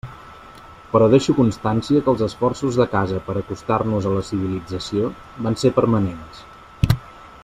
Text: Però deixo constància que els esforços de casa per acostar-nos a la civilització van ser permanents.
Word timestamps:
Però 0.93 1.09
deixo 1.13 1.35
constància 1.39 2.01
que 2.07 2.11
els 2.13 2.23
esforços 2.29 2.79
de 2.81 2.87
casa 2.95 3.21
per 3.27 3.37
acostar-nos 3.43 4.09
a 4.09 4.15
la 4.15 4.27
civilització 4.31 5.13
van 5.49 5.63
ser 5.65 5.75
permanents. 5.77 6.45